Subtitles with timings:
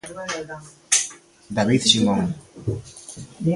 [1.55, 2.25] David Simón.